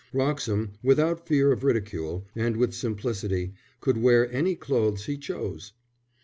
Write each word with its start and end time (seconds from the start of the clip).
Wroxham, 0.11 0.71
without 0.81 1.27
fear 1.27 1.51
of 1.51 1.63
ridicule 1.63 2.25
and 2.35 2.57
with 2.57 2.73
simplicity, 2.73 3.53
could 3.81 3.97
wear 3.97 4.27
any 4.33 4.55
clothes 4.55 5.05
he 5.05 5.15
chose. 5.15 5.73